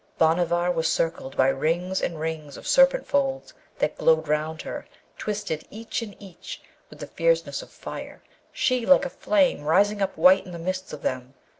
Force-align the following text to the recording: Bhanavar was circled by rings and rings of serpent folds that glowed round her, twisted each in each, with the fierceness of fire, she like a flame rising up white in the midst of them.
Bhanavar 0.17 0.71
was 0.71 0.91
circled 0.91 1.37
by 1.37 1.49
rings 1.49 2.01
and 2.01 2.19
rings 2.19 2.57
of 2.57 2.67
serpent 2.67 3.05
folds 3.05 3.53
that 3.77 3.99
glowed 3.99 4.27
round 4.27 4.63
her, 4.63 4.87
twisted 5.15 5.63
each 5.69 6.01
in 6.01 6.15
each, 6.19 6.59
with 6.89 6.97
the 6.97 7.05
fierceness 7.05 7.61
of 7.61 7.69
fire, 7.69 8.23
she 8.51 8.83
like 8.83 9.05
a 9.05 9.11
flame 9.11 9.61
rising 9.63 10.01
up 10.01 10.17
white 10.17 10.43
in 10.43 10.53
the 10.53 10.57
midst 10.57 10.91
of 10.91 11.03
them. 11.03 11.35